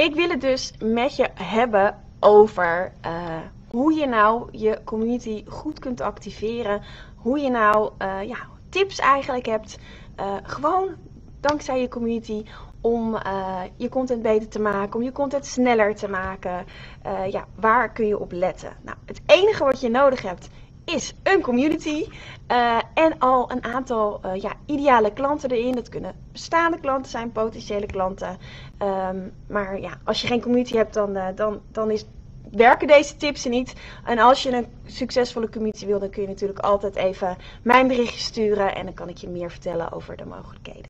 [0.00, 3.38] Ik wil het dus met je hebben over uh,
[3.70, 6.82] hoe je nou je community goed kunt activeren.
[7.16, 8.36] Hoe je nou uh, ja,
[8.68, 9.78] tips eigenlijk hebt.
[10.20, 10.88] Uh, gewoon
[11.40, 12.44] dankzij je community
[12.80, 13.18] om
[13.76, 16.66] je content beter te maken, om je content sneller te maken.
[17.30, 18.76] ja, waar kun je op letten?
[18.82, 20.48] Nou, het enige wat je nodig hebt
[20.94, 22.06] is een community
[22.48, 25.74] uh, en al een aantal uh, ja, ideale klanten erin.
[25.74, 28.38] Dat kunnen bestaande klanten zijn, potentiële klanten.
[28.82, 32.04] Um, maar ja, als je geen community hebt, dan, uh, dan, dan is,
[32.50, 33.74] werken deze tips niet.
[34.04, 38.20] En als je een succesvolle community wil, dan kun je natuurlijk altijd even mijn berichtje
[38.20, 38.74] sturen.
[38.74, 40.89] En dan kan ik je meer vertellen over de mogelijkheden.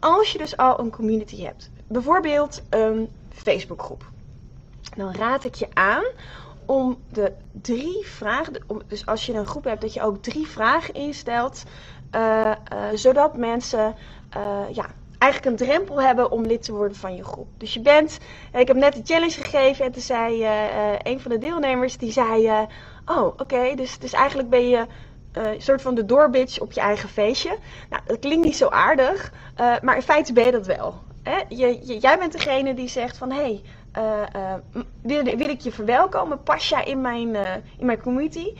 [0.00, 4.10] Als je dus al een community hebt, bijvoorbeeld een Facebookgroep,
[4.96, 6.04] dan raad ik je aan
[6.66, 10.94] om de drie vragen, dus als je een groep hebt, dat je ook drie vragen
[10.94, 11.64] instelt,
[12.14, 13.94] uh, uh, zodat mensen
[14.36, 14.86] uh, ja,
[15.18, 17.48] eigenlijk een drempel hebben om lid te worden van je groep.
[17.56, 18.18] Dus je bent,
[18.52, 20.44] ik heb net een challenge gegeven en toen zei
[21.02, 22.66] een van de deelnemers, die zei,
[23.06, 24.86] oh oké, dus, dus eigenlijk ben je
[25.38, 27.56] uh, soort van de doorbitch op je eigen feestje.
[27.90, 30.94] Nou, dat klinkt niet zo aardig, uh, maar in feite ben je dat wel.
[31.22, 31.38] Hè?
[31.48, 33.62] Je, jij bent degene die zegt van, hé, hey,
[33.98, 34.54] uh,
[35.02, 36.42] wil, wil, ik je verwelkomen?
[36.42, 37.34] Pas jij in mijn,
[37.78, 38.54] in mijn community?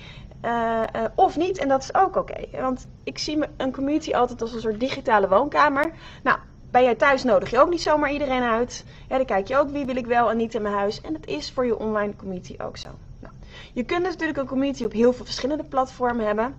[1.14, 2.60] of niet, en dat is ook oké.
[2.60, 5.92] Want ik zie een community altijd als een soort digitale woonkamer.
[6.22, 6.39] Nou,
[6.70, 8.84] bij jij thuis nodig je ook niet zomaar iedereen uit.
[9.08, 11.00] Ja, dan kijk je ook wie wil ik wel en niet in mijn huis.
[11.00, 12.89] En dat is voor je online community ook zo.
[13.72, 16.54] Je kunt natuurlijk een community op heel veel verschillende platformen hebben.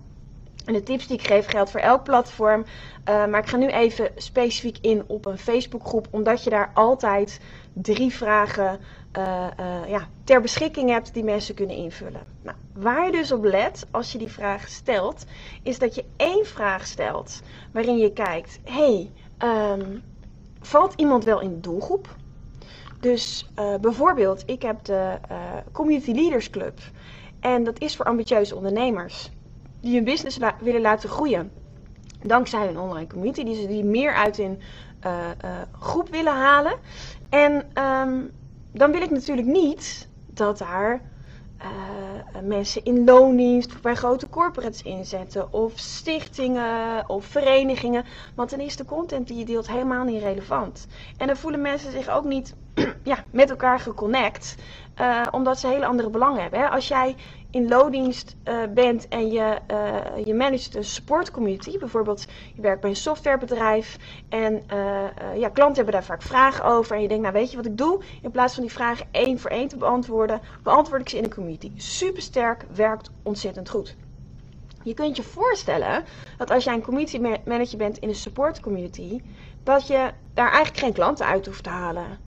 [0.65, 2.65] En de tips die ik geef geldt voor elk platform.
[3.09, 7.39] Uh, maar ik ga nu even specifiek in op een Facebookgroep, omdat je daar altijd
[7.73, 8.79] drie vragen
[9.17, 12.21] uh, uh, ja, ter beschikking hebt die mensen kunnen invullen.
[12.41, 15.25] Nou, waar je dus op let als je die vraag stelt,
[15.63, 17.41] is dat je één vraag stelt
[17.71, 20.01] waarin je kijkt: hey, um,
[20.61, 22.15] valt iemand wel in de doelgroep?
[23.01, 25.37] Dus uh, bijvoorbeeld, ik heb de uh,
[25.71, 26.79] Community Leaders Club.
[27.39, 29.31] En dat is voor ambitieuze ondernemers
[29.79, 31.51] die hun business willen laten groeien.
[32.23, 34.61] Dankzij hun online community, die ze die meer uit hun
[35.05, 35.29] uh,
[35.79, 36.73] groep willen halen.
[37.29, 37.53] En
[37.83, 38.31] um,
[38.71, 41.01] dan wil ik natuurlijk niet dat daar
[41.63, 45.53] uh, mensen in loondienst bij grote corporates inzetten.
[45.53, 48.05] Of stichtingen of verenigingen.
[48.35, 50.87] Want dan is de content die je deelt helemaal niet relevant.
[51.17, 52.55] En dan voelen mensen zich ook niet
[53.03, 54.55] ja, met elkaar geconnect.
[55.01, 56.59] Uh, omdat ze hele andere belangen hebben.
[56.59, 56.69] Hè?
[56.69, 57.15] Als jij
[57.51, 62.25] in loondienst uh, bent en je, uh, je managt een supportcommunity, bijvoorbeeld
[62.55, 63.97] je werkt bij een softwarebedrijf
[64.29, 64.63] en
[65.35, 67.77] ja, klanten hebben daar vaak vragen over en je denkt, nou weet je wat ik
[67.77, 68.01] doe?
[68.21, 71.33] In plaats van die vragen één voor één te beantwoorden, beantwoord ik ze in een
[71.33, 71.71] community.
[71.75, 73.95] Supersterk, werkt ontzettend goed.
[74.83, 76.03] Je kunt je voorstellen
[76.37, 79.21] dat als jij een community manager bent in een support community,
[79.63, 82.19] dat je daar eigenlijk geen klanten uit hoeft te halen.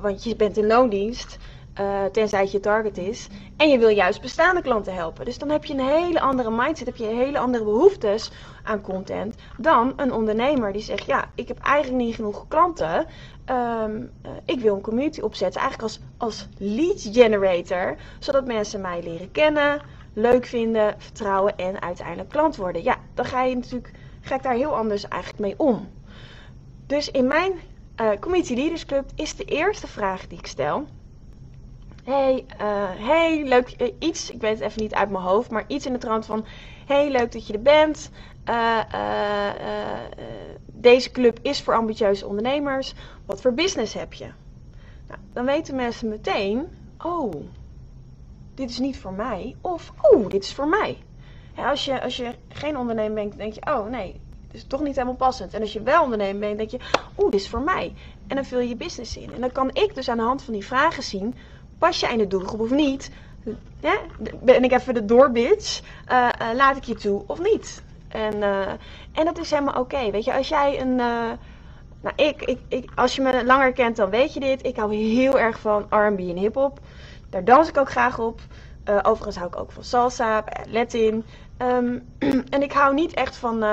[0.00, 1.38] Want je bent in loondienst,
[1.80, 3.28] uh, tenzij het je target is.
[3.56, 5.24] En je wil juist bestaande klanten helpen.
[5.24, 8.30] Dus dan heb je een hele andere mindset, heb je hele andere behoeftes
[8.62, 13.06] aan content dan een ondernemer die zegt: Ja, ik heb eigenlijk niet genoeg klanten.
[13.50, 19.02] Um, uh, ik wil een community opzetten, eigenlijk als, als lead generator, zodat mensen mij
[19.02, 19.80] leren kennen,
[20.12, 22.82] leuk vinden, vertrouwen en uiteindelijk klant worden.
[22.82, 25.88] Ja, dan ga je natuurlijk ga ik daar heel anders eigenlijk mee om.
[26.86, 27.52] Dus in mijn
[28.00, 30.86] uh, Community Leaders Club is de eerste vraag die ik stel.
[32.08, 35.64] Hey, uh, hey, leuk, uh, iets, ik weet het even niet uit mijn hoofd, maar
[35.66, 36.44] iets in de trant van:
[36.86, 38.10] Hey, leuk dat je er bent.
[40.66, 42.94] deze club is voor ambitieuze ondernemers.
[43.26, 44.24] Wat voor business heb je?
[45.08, 46.66] Nou, dan weten mensen meteen:
[46.98, 47.34] Oh,
[48.54, 49.56] dit is niet voor mij.
[49.60, 50.98] Of, oh, dit is voor mij.
[51.56, 54.94] Als, je, als je geen ondernemer bent, denk je: Oh, nee, het is toch niet
[54.94, 55.54] helemaal passend.
[55.54, 56.78] En als je wel ondernemer bent, denk je,
[57.18, 57.94] oeh, dit is voor mij.
[58.26, 59.34] En dan vul je je business in.
[59.34, 61.34] En dan kan ik dus aan de hand van die vragen zien,
[61.78, 63.10] pas jij in de doelgroep of niet?
[64.42, 65.80] Ben ik even de doorbitch?
[66.10, 67.82] Uh, uh, laat ik je toe of niet?
[68.08, 68.68] En, uh,
[69.12, 70.10] en dat is helemaal oké.
[70.10, 74.10] Weet je, als jij een, nou, ik, ik, ik, als je me langer kent, dan
[74.10, 74.64] weet je dit.
[74.64, 76.78] Ik hou heel erg van R&B en hip-hop.
[77.30, 78.40] Daar dans ik ook graag op.
[79.02, 81.24] Overigens hou ik ook van salsa, Latin.
[81.58, 82.06] Um,
[82.54, 83.64] en ik hou niet echt van,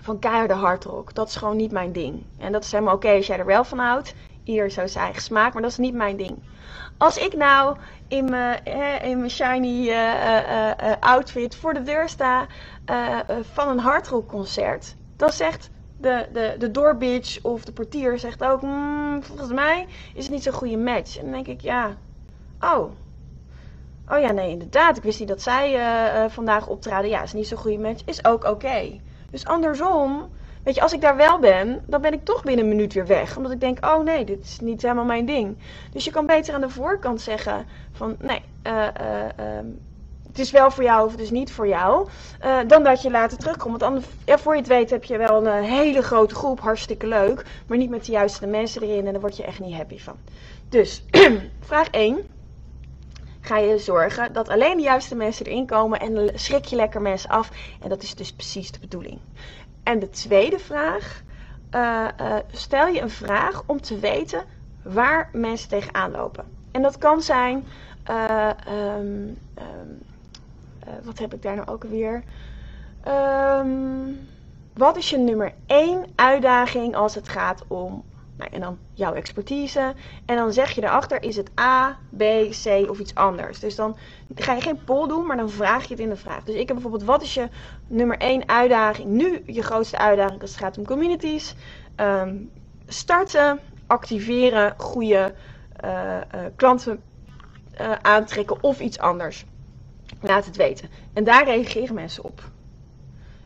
[0.00, 1.14] van keiharde hardrock.
[1.14, 2.22] Dat is gewoon niet mijn ding.
[2.38, 4.14] En dat is helemaal oké als jij er wel van houdt.
[4.44, 6.38] Ieder zo zijn eigen smaak, maar dat is niet mijn ding.
[6.98, 7.76] Als ik nou
[8.08, 8.64] in mijn,
[9.02, 12.46] in mijn shiny uh, outfit voor de deur sta
[13.52, 19.22] van een hardrockconcert, dan zegt de, de, de doorbitch of de portier zegt ook, mmm,
[19.22, 21.16] volgens mij is het niet zo'n goede match.
[21.16, 21.96] En dan denk ik, ja,
[22.60, 22.90] oh.
[24.08, 24.96] Oh ja, nee, inderdaad.
[24.96, 25.78] Ik wist niet dat zij
[26.30, 27.10] vandaag optraden.
[27.10, 28.02] Ja, is niet zo'n goede match.
[28.04, 29.00] Is ook oké.
[29.30, 30.30] Dus andersom,
[30.64, 33.06] weet je, als ik daar wel ben, dan ben ik toch binnen een minuut weer
[33.06, 33.36] weg.
[33.36, 35.56] Omdat ik denk, oh nee, dit is niet helemaal mijn ding.
[35.92, 38.86] Dus je kan beter aan de voorkant zeggen van, nee, uh,
[40.34, 42.08] het is wel voor jou of het is niet voor jou.
[42.44, 43.80] Uh, dan dat je later terugkomt.
[43.80, 47.44] Want voor je het weet heb je wel een hele grote groep, hartstikke leuk.
[47.66, 50.16] Maar niet met de juiste mensen erin en daar word je echt niet happy van.
[50.68, 51.04] Dus,
[51.60, 52.18] vraag 1.
[53.40, 57.30] Ga je zorgen dat alleen de juiste mensen erin komen en schrik je lekker mensen
[57.30, 57.50] af.
[57.82, 59.18] En dat is dus precies de bedoeling.
[59.84, 61.22] En de tweede vraag.
[61.74, 64.44] Uh, uh, stel je een vraag om te weten
[64.82, 66.44] waar mensen tegenaan lopen.
[66.70, 67.66] En dat kan zijn.
[68.10, 68.48] Um,
[68.78, 69.38] um,
[70.86, 72.22] uh, wat heb ik daar nou ook weer?
[73.08, 74.28] Um,
[74.72, 78.04] wat is je nummer 1 uitdaging als het gaat om.
[78.36, 79.94] Nou, en dan jouw expertise.
[80.26, 82.22] En dan zeg je erachter: is het A, B,
[82.62, 83.58] C of iets anders?
[83.58, 83.96] Dus dan
[84.34, 86.44] ga je geen poll doen, maar dan vraag je het in de vraag.
[86.44, 87.48] Dus ik heb bijvoorbeeld: wat is je
[87.86, 89.08] nummer 1 uitdaging?
[89.08, 91.54] Nu je grootste uitdaging als het gaat om communities.
[91.96, 92.50] Um,
[92.86, 95.34] starten, activeren, goede
[95.84, 97.02] uh, uh, klanten
[97.80, 99.44] uh, aantrekken of iets anders.
[100.20, 100.88] Laat het weten.
[101.12, 102.42] En daar reageren mensen op.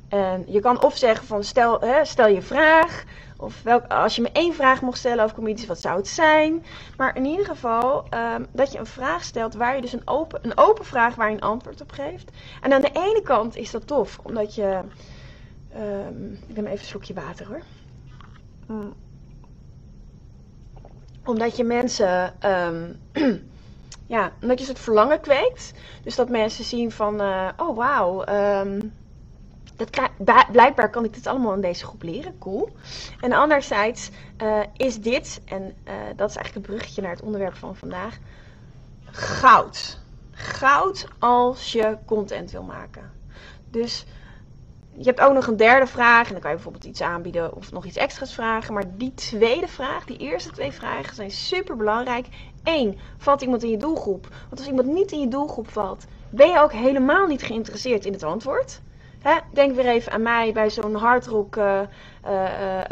[0.08, 3.04] En je kan of zeggen van stel, hè, stel je vraag.
[3.40, 6.64] Of welk, als je me één vraag mocht stellen over communities, wat zou het zijn?
[6.96, 10.40] Maar in ieder geval um, dat je een vraag stelt waar je dus een open,
[10.42, 12.30] een open vraag waar je een antwoord op geeft.
[12.62, 14.80] En aan de ene kant is dat tof, omdat je.
[15.76, 17.62] Um, ik neem even een slokje water hoor.
[18.66, 18.94] Mm.
[21.24, 22.34] Omdat je mensen.
[22.44, 22.96] Um,
[24.06, 25.72] ja, omdat je het verlangen kweekt.
[26.02, 28.92] Dus dat mensen zien van, uh, oh wauw, um,
[29.78, 32.68] dat blijkbaar kan ik dit allemaal in deze groep leren, cool.
[33.20, 34.10] En anderzijds
[34.42, 38.18] uh, is dit, en uh, dat is eigenlijk het bruggetje naar het onderwerp van vandaag,
[39.10, 39.98] goud.
[40.30, 43.12] Goud als je content wil maken.
[43.70, 44.06] Dus
[44.96, 47.72] je hebt ook nog een derde vraag en dan kan je bijvoorbeeld iets aanbieden of
[47.72, 48.74] nog iets extra's vragen.
[48.74, 52.26] Maar die tweede vraag, die eerste twee vragen zijn super belangrijk.
[52.64, 54.28] Eén, valt iemand in je doelgroep?
[54.48, 58.12] Want als iemand niet in je doelgroep valt, ben je ook helemaal niet geïnteresseerd in
[58.12, 58.80] het antwoord.
[59.52, 61.80] Denk weer even aan mij bij zo'n hardrock uh,
[62.26, 62.42] uh,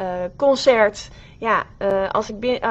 [0.01, 0.05] uh,
[0.37, 1.11] concert.
[1.39, 1.65] Ja,
[2.11, 2.65] als, ik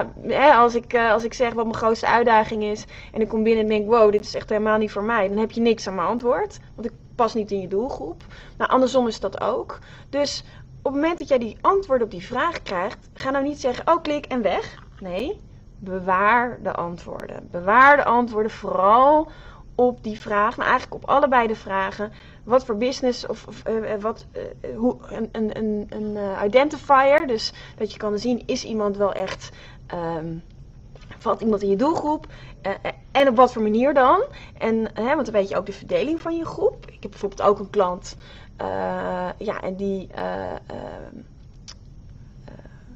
[0.55, 3.69] als, ik, als ik zeg wat mijn grootste uitdaging is en ik kom binnen en
[3.69, 6.07] denk, wow, dit is echt helemaal niet voor mij, dan heb je niks aan mijn
[6.07, 6.59] antwoord.
[6.75, 8.23] Want ik pas niet in je doelgroep.
[8.57, 9.79] Nou, andersom is dat ook.
[10.09, 10.43] Dus
[10.77, 13.87] op het moment dat jij die antwoord op die vraag krijgt, ga nou niet zeggen,
[13.87, 14.83] oh klik en weg.
[14.99, 15.41] Nee,
[15.79, 17.47] bewaar de antwoorden.
[17.51, 19.31] Bewaar de antwoorden vooral
[19.75, 22.11] op die vraag, maar eigenlijk op allebei de vragen.
[22.43, 27.53] Wat voor business of, of uh, wat, uh, hoe, een, een, een, een identifier, dus
[27.77, 29.51] dat je kan zien, is iemand wel echt,
[29.93, 30.43] um,
[31.17, 32.27] valt iemand in je doelgroep
[33.11, 34.23] en op wat voor manier dan?
[34.57, 36.85] En, want dan weet je ook de verdeling van je groep.
[36.85, 38.17] Ik heb bijvoorbeeld ook een klant,
[39.37, 41.21] ja, en die ehm,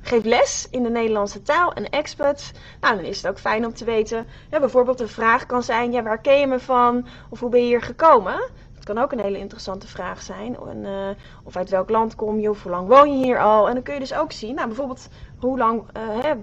[0.10, 2.52] geeft les in de Nederlandse taal en expert.
[2.82, 4.28] Nou, dan is het ook fijn om te weten.
[4.50, 7.08] Bijvoorbeeld een vraag kan zijn: ja, waar ken je me van?
[7.30, 8.42] Of hoe ben je hier gekomen?
[8.76, 10.58] Dat kan ook een hele interessante vraag zijn.
[10.70, 11.10] En, uh,
[11.44, 12.50] of uit welk land kom je?
[12.50, 13.68] Of hoe lang woon je hier al?
[13.68, 16.34] En dan kun je dus ook zien, nou, bijvoorbeeld, hoe lang uh, hè,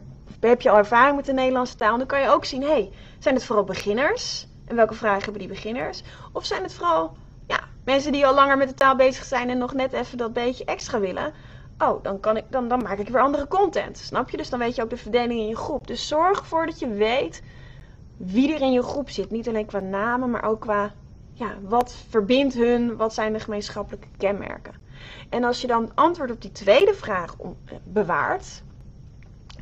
[0.41, 1.93] heb je al ervaring met de Nederlandse taal?
[1.93, 4.47] En dan kan je ook zien: hey, zijn het vooral beginners?
[4.67, 6.03] En welke vragen hebben die beginners?
[6.33, 9.59] Of zijn het vooral ja, mensen die al langer met de taal bezig zijn en
[9.59, 11.33] nog net even dat beetje extra willen?
[11.79, 13.99] Oh, dan, kan ik, dan, dan maak ik weer andere content.
[13.99, 14.37] Snap je?
[14.37, 15.87] Dus dan weet je ook de verdeling in je groep.
[15.87, 17.43] Dus zorg ervoor dat je weet
[18.17, 19.31] wie er in je groep zit.
[19.31, 20.93] Niet alleen qua namen, maar ook qua
[21.33, 24.75] ja, wat verbindt hun, wat zijn de gemeenschappelijke kenmerken.
[25.29, 27.37] En als je dan antwoord op die tweede vraag
[27.85, 28.63] bewaart,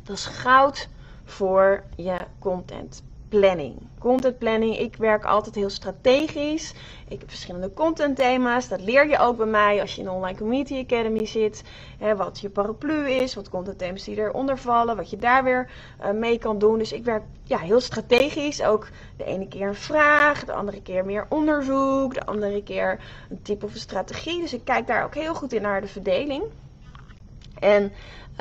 [0.03, 0.89] dat is goud
[1.23, 3.75] voor je content planning.
[3.99, 6.73] Content planning, ik werk altijd heel strategisch.
[7.07, 8.67] Ik heb verschillende content thema's.
[8.67, 11.63] Dat leer je ook bij mij als je in de Online Community Academy zit.
[11.97, 15.69] Hè, wat je paraplu is, wat content thema's die eronder vallen, wat je daar weer
[16.01, 16.77] uh, mee kan doen.
[16.77, 18.63] Dus ik werk ja, heel strategisch.
[18.63, 23.41] Ook de ene keer een vraag, de andere keer meer onderzoek, de andere keer een
[23.41, 24.41] tip of een strategie.
[24.41, 26.43] Dus ik kijk daar ook heel goed in naar de verdeling.
[27.59, 27.91] En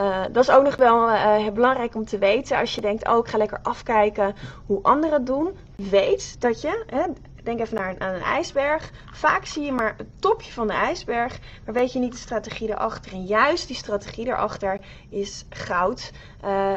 [0.01, 2.59] Uh, dat is ook nog wel uh, belangrijk om te weten.
[2.59, 4.35] Als je denkt, oh, ik ga lekker afkijken
[4.67, 5.57] hoe anderen het doen.
[5.77, 7.03] Weet dat je, hè,
[7.43, 8.91] denk even naar een, aan een ijsberg.
[9.13, 12.69] Vaak zie je maar het topje van de ijsberg, maar weet je niet de strategie
[12.69, 13.13] erachter.
[13.13, 16.11] En juist die strategie erachter is goud.
[16.45, 16.73] Uh,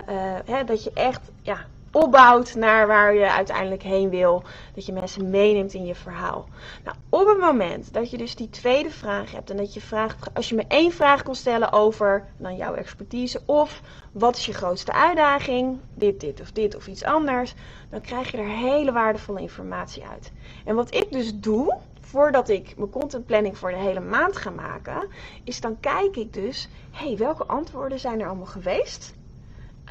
[0.45, 1.65] hè, dat je echt, ja,
[1.97, 4.43] opbouwt naar waar je uiteindelijk heen wil.
[4.73, 6.47] Dat je mensen meeneemt in je verhaal.
[6.83, 10.29] Nou, op het moment dat je dus die tweede vraag hebt en dat je vraagt,
[10.33, 14.53] als je me één vraag kon stellen over dan jouw expertise of wat is je
[14.53, 17.53] grootste uitdaging, dit, dit of dit of iets anders,
[17.89, 20.31] dan krijg je er hele waardevolle informatie uit.
[20.65, 25.07] En wat ik dus doe, voordat ik mijn contentplanning voor de hele maand ga maken,
[25.43, 29.15] is dan kijk ik dus, hé, hey, welke antwoorden zijn er allemaal geweest?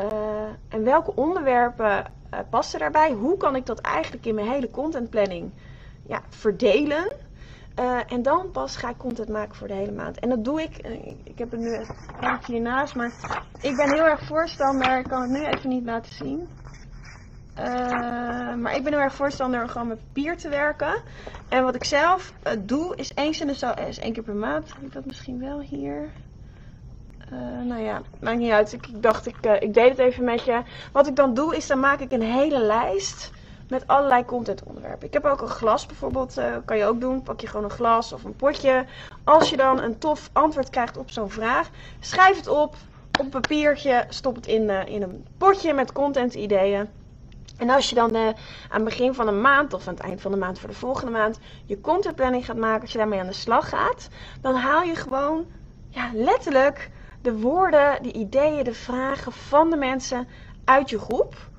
[0.00, 3.12] Uh, en welke onderwerpen uh, passen daarbij?
[3.12, 5.50] Hoe kan ik dat eigenlijk in mijn hele contentplanning
[6.06, 7.12] ja, verdelen?
[7.80, 10.18] Uh, en dan pas ga ik content maken voor de hele maand.
[10.18, 10.76] En dat doe ik.
[11.24, 13.12] Ik heb het nu even hiernaast, maar
[13.60, 14.98] ik ben heel erg voorstander.
[14.98, 16.48] Ik kan het nu even niet laten zien.
[18.60, 21.02] maar ik ben heel erg voorstander om gewoon met papier te werken.
[21.48, 24.72] En wat ik zelf doe, is eens in de zo is één keer per maand.
[24.74, 26.10] Heb ik dat misschien wel hier?
[27.32, 28.72] Uh, nou ja, maakt niet uit.
[28.72, 30.62] Ik, dacht, ik, uh, ik deed het even met je.
[30.92, 33.30] Wat ik dan doe, is dan maak ik een hele lijst
[33.68, 35.06] met allerlei contentonderwerpen.
[35.06, 37.22] Ik heb ook een glas bijvoorbeeld, uh, kan je ook doen.
[37.22, 38.84] Pak je gewoon een glas of een potje.
[39.24, 41.68] Als je dan een tof antwoord krijgt op zo'n vraag,
[42.00, 42.76] schrijf het op
[43.20, 44.04] op papiertje.
[44.08, 46.88] Stop het in, in een potje met contentideeën.
[47.56, 48.34] En als je dan aan
[48.68, 51.12] het begin van een maand of aan het eind van de maand voor de volgende
[51.12, 54.08] maand je contentplanning gaat maken, als je daarmee aan de slag gaat,
[54.40, 55.46] dan haal je gewoon
[55.88, 56.90] ja, letterlijk
[57.26, 60.28] de woorden, de ideeën, de vragen van de mensen
[60.64, 61.50] uit je groep.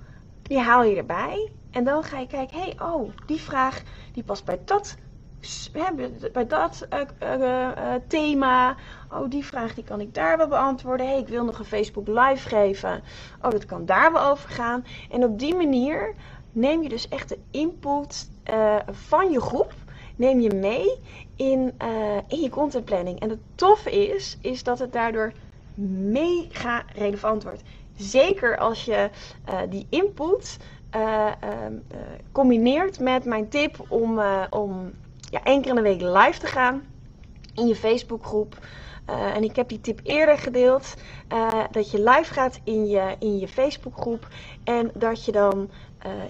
[0.41, 1.51] Die haal je erbij.
[1.71, 3.81] En dan ga je kijken, hé, hey, oh, die vraag
[4.13, 4.97] die past bij dat,
[6.33, 8.75] bij dat uh, uh, uh, thema.
[9.11, 11.05] Oh, die vraag die kan ik daar wel beantwoorden.
[11.05, 13.03] Hé, hey, ik wil nog een Facebook live geven.
[13.41, 14.85] Oh, dat kan daar wel over gaan.
[15.11, 16.13] En op die manier
[16.51, 18.29] neem je dus echt de input
[18.91, 19.73] van je groep
[20.15, 20.99] neem je mee
[21.35, 21.73] in,
[22.27, 23.19] in je contentplanning.
[23.19, 25.33] En het toffe is, is dat het daardoor
[26.11, 27.61] mega relevant wordt.
[27.95, 29.09] Zeker als je
[29.49, 30.57] uh, die input
[30.95, 31.31] uh,
[32.31, 34.91] combineert met mijn tip om, om
[35.31, 36.83] ja, één keer in de week live te gaan
[37.53, 38.57] in je Facebookgroep.
[39.05, 40.93] En ik heb die tip eerder gedeeld.
[41.71, 44.27] Dat je live gaat in je, in je Facebookgroep.
[44.63, 45.69] En dat je dan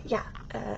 [0.04, 0.24] ja,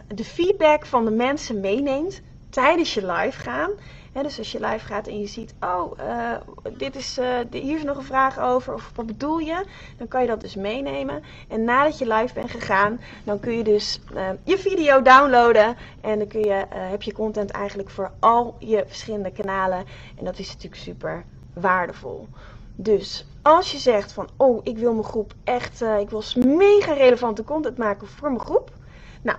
[0.07, 3.71] de feedback van de mensen meeneemt tijdens je live gaan
[4.13, 6.35] dus als je live gaat en je ziet, oh, uh,
[6.77, 9.65] dit is, uh, hier is nog een vraag over, of wat bedoel je?
[9.97, 11.23] Dan kan je dat dus meenemen.
[11.47, 15.75] En nadat je live bent gegaan, dan kun je dus uh, je video downloaden.
[16.01, 19.85] En dan kun je, heb je content eigenlijk voor al je verschillende kanalen.
[20.17, 21.23] En dat is natuurlijk super
[21.53, 22.27] waardevol.
[22.75, 27.43] Dus als je zegt van, oh, ik wil mijn groep echt, ik wil mega relevante
[27.43, 28.71] content maken voor mijn groep.
[29.21, 29.37] Nou,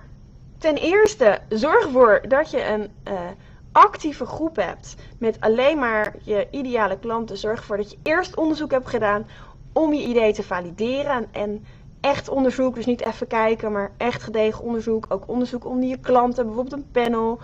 [0.57, 2.89] ten eerste, zorg ervoor dat je een
[3.71, 8.71] actieve groep hebt met alleen maar je ideale klanten, zorg ervoor dat je eerst onderzoek
[8.71, 9.27] hebt gedaan
[9.73, 11.27] om je idee te valideren.
[11.31, 11.65] En
[12.01, 15.05] echt onderzoek, dus niet even kijken, maar echt gedegen onderzoek.
[15.09, 17.39] Ook onderzoek onder je klanten, bijvoorbeeld een panel.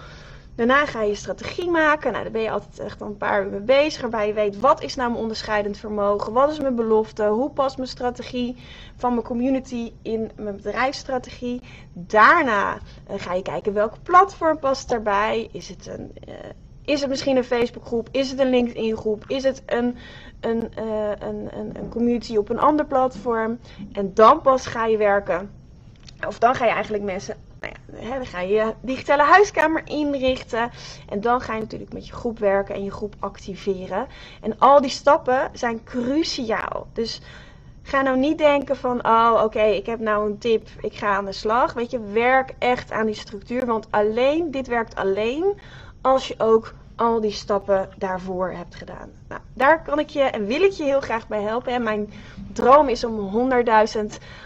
[0.58, 2.12] Daarna ga je strategie maken.
[2.12, 4.02] Nou, daar ben je altijd echt een paar uur mee bezig.
[4.02, 6.34] Waarbij je weet, wat is nou mijn onderscheidend vermogen?
[6.34, 7.24] Wat is mijn belofte?
[7.24, 8.56] Hoe past mijn strategie
[8.96, 11.62] van mijn community in mijn bedrijfsstrategie?
[11.94, 12.80] Daarna uh,
[13.18, 15.50] ga je kijken, welke platform past daarbij?
[15.52, 16.12] Is het een...
[16.28, 16.34] Uh,
[16.86, 18.10] is het misschien een Facebookgroep?
[18.12, 19.24] Is het een LinkedIn groep?
[19.28, 19.96] Is het een,
[20.40, 23.60] een, uh, een, een, een community op een ander platform?
[23.92, 25.52] En dan pas ga je werken.
[26.28, 30.72] Of dan ga je eigenlijk mensen nou ja, dan ga je je digitale huiskamer inrichten.
[31.10, 34.08] En dan ga je natuurlijk met je groep werken en je groep activeren.
[34.42, 36.88] En al die stappen zijn cruciaal.
[36.94, 37.22] Dus
[37.82, 41.26] ga nou niet denken van, oh oké, ik heb nou een tip, ik ga aan
[41.26, 41.74] de slag.
[41.74, 43.66] Weet je, werk echt aan die structuur.
[43.66, 45.60] Want alleen, dit werkt alleen
[46.02, 49.10] als je ook al die stappen daarvoor hebt gedaan.
[49.28, 51.74] Nou, daar kan ik je en wil ik je heel graag bij helpen.
[51.74, 52.14] En mijn
[52.54, 53.52] droom is om
[53.96, 54.06] 100.000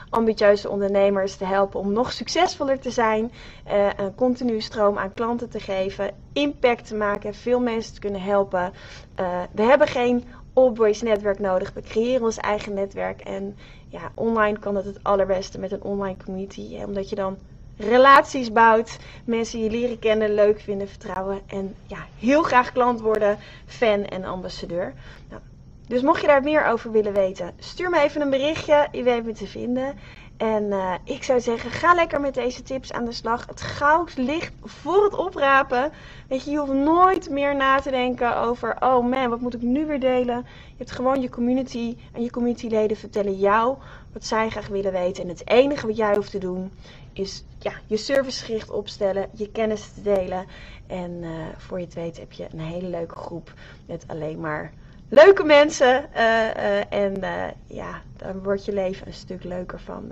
[0.09, 3.31] ambitieuze ondernemers te helpen om nog succesvoller te zijn,
[3.67, 8.21] uh, een continue stroom aan klanten te geven, impact te maken, veel mensen te kunnen
[8.21, 8.73] helpen.
[9.19, 11.73] Uh, we hebben geen Allboys netwerk nodig.
[11.73, 13.21] We creëren ons eigen netwerk.
[13.21, 16.79] En ja, online kan het het allerbeste met een online community.
[16.85, 17.37] Omdat je dan
[17.83, 23.37] relaties bouwt, mensen je leren kennen, leuk vinden, vertrouwen en ja, heel graag klant worden,
[23.65, 24.93] fan en ambassadeur.
[25.29, 25.41] Nou,
[25.87, 28.87] dus mocht je daar meer over willen weten, stuur me even een berichtje.
[28.91, 29.95] Je weet me te vinden.
[30.41, 33.45] En eh, ik zou zeggen, ga lekker met deze tips aan de slag.
[33.45, 35.91] Het goud ligt voor het oprapen.
[36.27, 39.61] Weet je, je hoeft nooit meer na te denken over, oh man, wat moet ik
[39.61, 40.35] nu weer delen?
[40.45, 43.77] Je hebt gewoon je community en je communityleden vertellen jou
[44.13, 45.23] wat zij graag willen weten.
[45.23, 46.71] En het enige wat jij hoeft te doen
[47.13, 50.45] is ja, je servicegericht opstellen, je kennis te delen.
[50.87, 53.53] En uh, voor je het weet heb je een hele leuke groep
[53.85, 54.73] met alleen maar
[55.11, 56.05] leuke mensen.
[56.15, 57.21] Uh, en
[57.65, 60.11] ja, dan wordt je leven een stuk leuker van.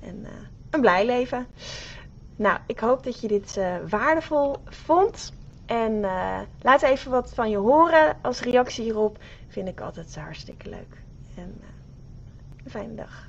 [0.00, 0.26] en
[0.70, 1.46] een blij leven.
[2.36, 5.32] Nou, ik hoop dat je dit waardevol vond.
[5.66, 6.00] En
[6.62, 9.18] laat even wat van je horen als reactie hierop.
[9.48, 11.02] Vind ik altijd hartstikke leuk.
[11.36, 11.60] En
[12.64, 13.28] een fijne dag.